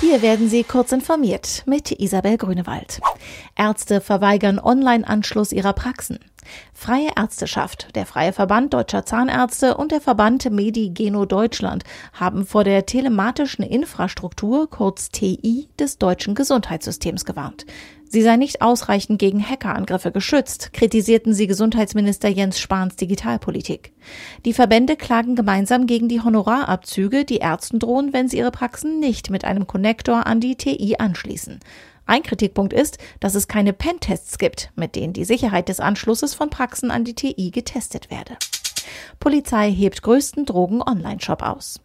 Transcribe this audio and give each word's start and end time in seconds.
Hier 0.00 0.22
werden 0.22 0.48
Sie 0.48 0.64
kurz 0.64 0.92
informiert 0.92 1.62
mit 1.66 1.90
Isabel 1.92 2.36
Grünewald. 2.36 3.00
Ärzte 3.56 4.00
verweigern 4.00 4.58
Online-Anschluss 4.58 5.52
ihrer 5.52 5.72
Praxen. 5.72 6.18
Freie 6.74 7.10
Ärzteschaft, 7.16 7.94
der 7.94 8.04
Freie 8.04 8.32
Verband 8.32 8.74
Deutscher 8.74 9.06
Zahnärzte 9.06 9.76
und 9.76 9.92
der 9.92 10.00
Verband 10.00 10.50
Medigeno 10.50 11.24
Deutschland 11.24 11.84
haben 12.12 12.44
vor 12.44 12.64
der 12.64 12.84
telematischen 12.84 13.64
Infrastruktur, 13.64 14.68
kurz 14.68 15.08
TI, 15.08 15.68
des 15.78 15.98
deutschen 15.98 16.34
Gesundheitssystems 16.34 17.24
gewarnt. 17.24 17.64
Sie 18.08 18.22
sei 18.22 18.36
nicht 18.36 18.62
ausreichend 18.62 19.18
gegen 19.18 19.42
Hackerangriffe 19.42 20.12
geschützt, 20.12 20.72
kritisierten 20.72 21.34
sie 21.34 21.46
Gesundheitsminister 21.46 22.28
Jens 22.28 22.60
Spahns 22.60 22.96
Digitalpolitik. 22.96 23.92
Die 24.44 24.52
Verbände 24.52 24.96
klagen 24.96 25.34
gemeinsam 25.34 25.86
gegen 25.86 26.08
die 26.08 26.20
Honorarabzüge, 26.20 27.24
die 27.24 27.38
Ärzten 27.38 27.80
drohen, 27.80 28.12
wenn 28.12 28.28
sie 28.28 28.38
ihre 28.38 28.52
Praxen 28.52 29.00
nicht 29.00 29.30
mit 29.30 29.44
einem 29.44 29.66
Konnektor 29.66 30.26
an 30.26 30.40
die 30.40 30.54
TI 30.56 30.96
anschließen. 30.98 31.58
Ein 32.06 32.22
Kritikpunkt 32.22 32.72
ist, 32.72 32.98
dass 33.20 33.34
es 33.34 33.48
keine 33.48 33.72
Pentests 33.72 34.38
gibt, 34.38 34.70
mit 34.76 34.94
denen 34.94 35.14
die 35.14 35.24
Sicherheit 35.24 35.68
des 35.68 35.80
Anschlusses 35.80 36.34
von 36.34 36.50
Praxen 36.50 36.90
an 36.90 37.04
die 37.04 37.14
TI 37.14 37.50
getestet 37.50 38.10
werde. 38.10 38.36
Polizei 39.18 39.72
hebt 39.72 40.02
größten 40.02 40.44
Drogen-Online-Shop 40.44 41.42
aus. 41.42 41.80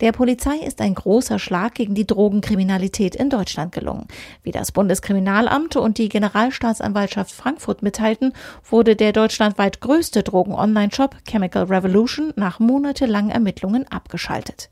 Der 0.00 0.12
Polizei 0.12 0.56
ist 0.58 0.82
ein 0.82 0.94
großer 0.94 1.38
Schlag 1.38 1.74
gegen 1.74 1.94
die 1.94 2.06
Drogenkriminalität 2.06 3.16
in 3.16 3.30
Deutschland 3.30 3.72
gelungen. 3.72 4.06
Wie 4.42 4.50
das 4.50 4.70
Bundeskriminalamt 4.70 5.76
und 5.76 5.96
die 5.96 6.10
Generalstaatsanwaltschaft 6.10 7.32
Frankfurt 7.32 7.82
mitteilten, 7.82 8.34
wurde 8.68 8.94
der 8.94 9.12
deutschlandweit 9.12 9.80
größte 9.80 10.22
Drogen-Online-Shop 10.22 11.16
Chemical 11.26 11.64
Revolution 11.64 12.34
nach 12.36 12.60
monatelangen 12.60 13.30
Ermittlungen 13.30 13.88
abgeschaltet. 13.88 14.68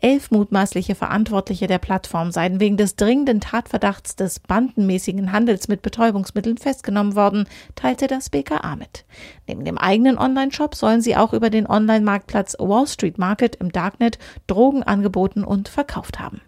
Elf 0.00 0.30
mutmaßliche 0.30 0.94
Verantwortliche 0.94 1.66
der 1.66 1.78
Plattform 1.78 2.30
seien 2.30 2.60
wegen 2.60 2.76
des 2.76 2.94
dringenden 2.94 3.40
Tatverdachts 3.40 4.14
des 4.14 4.38
bandenmäßigen 4.38 5.32
Handels 5.32 5.66
mit 5.66 5.82
Betäubungsmitteln 5.82 6.56
festgenommen 6.56 7.16
worden, 7.16 7.48
teilte 7.74 8.06
das 8.06 8.30
BKA 8.30 8.76
mit. 8.76 9.04
Neben 9.48 9.64
dem 9.64 9.76
eigenen 9.76 10.18
Online-Shop 10.18 10.76
sollen 10.76 11.00
sie 11.00 11.16
auch 11.16 11.32
über 11.32 11.50
den 11.50 11.66
Online-Marktplatz 11.66 12.54
Wall 12.60 12.86
Street 12.86 13.18
Market 13.18 13.56
im 13.56 13.72
Darknet 13.72 14.20
Drogen 14.46 14.67
Drogen 14.68 14.82
angeboten 14.82 15.44
und 15.44 15.70
verkauft 15.70 16.20
haben. 16.20 16.42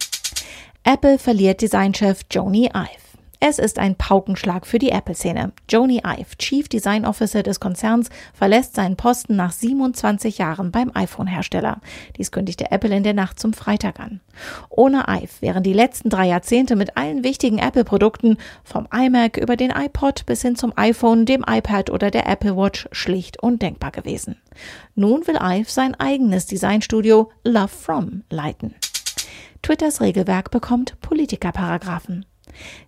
Apple 0.83 1.17
verliert 1.17 1.63
Designchef 1.63 2.21
Joni 2.29 2.67
Ive. 2.67 3.10
Es 3.43 3.57
ist 3.57 3.79
ein 3.79 3.95
Paukenschlag 3.95 4.67
für 4.67 4.77
die 4.77 4.91
Apple-Szene. 4.91 5.51
Joni 5.67 6.03
Ive, 6.05 6.37
Chief 6.37 6.69
Design 6.69 7.07
Officer 7.07 7.41
des 7.41 7.59
Konzerns, 7.59 8.11
verlässt 8.35 8.75
seinen 8.75 8.97
Posten 8.97 9.35
nach 9.35 9.51
27 9.51 10.37
Jahren 10.37 10.69
beim 10.69 10.91
iPhone-Hersteller. 10.93 11.81
Dies 12.17 12.31
kündigte 12.31 12.69
Apple 12.69 12.95
in 12.95 13.01
der 13.01 13.15
Nacht 13.15 13.39
zum 13.39 13.53
Freitag 13.53 13.99
an. 13.99 14.19
Ohne 14.69 15.05
Ive 15.07 15.41
wären 15.41 15.63
die 15.63 15.73
letzten 15.73 16.11
drei 16.11 16.27
Jahrzehnte 16.27 16.75
mit 16.75 16.97
allen 16.97 17.23
wichtigen 17.23 17.57
Apple-Produkten, 17.57 18.37
vom 18.63 18.87
iMac 18.93 19.37
über 19.37 19.55
den 19.55 19.71
iPod 19.71 20.27
bis 20.27 20.43
hin 20.43 20.55
zum 20.55 20.71
iPhone, 20.75 21.25
dem 21.25 21.43
iPad 21.49 21.89
oder 21.89 22.11
der 22.11 22.29
Apple 22.29 22.55
Watch, 22.55 22.87
schlicht 22.91 23.41
undenkbar 23.41 23.89
gewesen. 23.89 24.37
Nun 24.93 25.25
will 25.25 25.39
Ive 25.41 25.67
sein 25.67 25.99
eigenes 25.99 26.45
Designstudio 26.45 27.31
Love 27.43 27.69
From 27.69 28.21
leiten. 28.29 28.75
Twitters 29.63 29.99
Regelwerk 29.99 30.51
bekommt 30.51 31.01
Politikerparagraphen. 31.01 32.25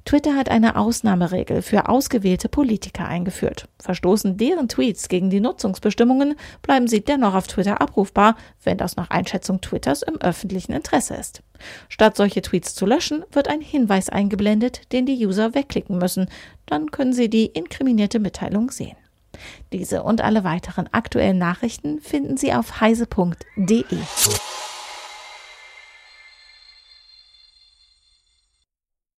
Twitter 0.06 0.36
hat 0.36 0.50
eine 0.50 0.76
Ausnahmeregel 0.76 1.62
für 1.62 1.90
ausgewählte 1.90 2.50
Politiker 2.50 3.06
eingeführt. 3.06 3.68
Verstoßen 3.80 4.38
deren 4.38 4.68
Tweets 4.68 5.10
gegen 5.10 5.30
die 5.30 5.40
Nutzungsbestimmungen, 5.40 6.36
bleiben 6.62 6.88
sie 6.88 7.02
dennoch 7.02 7.34
auf 7.34 7.48
Twitter 7.48 7.82
abrufbar, 7.82 8.36
wenn 8.64 8.78
das 8.78 8.96
nach 8.96 9.10
Einschätzung 9.10 9.62
Twitters 9.62 10.02
im 10.02 10.20
öffentlichen 10.22 10.74
Interesse 10.74 11.16
ist. 11.16 11.44
Statt 11.90 12.18
solche 12.18 12.42
Tweets 12.42 12.76
zu 12.76 12.86
löschen, 12.86 13.24
wird 13.32 13.48
ein 13.48 13.62
Hinweis 13.62 14.10
eingeblendet, 14.10 14.92
den 14.92 15.06
die 15.06 15.26
User 15.26 15.54
wegklicken 15.54 15.98
müssen. 15.98 16.30
Dann 16.66 16.92
können 16.92 17.14
sie 17.14 17.30
die 17.30 17.46
inkriminierte 17.46 18.20
Mitteilung 18.20 18.72
sehen. 18.72 18.98
Diese 19.72 20.04
und 20.04 20.22
alle 20.22 20.44
weiteren 20.44 20.88
aktuellen 20.92 21.38
Nachrichten 21.38 22.00
finden 22.00 22.38
Sie 22.38 22.54
auf 22.54 22.82
heise.de. 22.82 23.84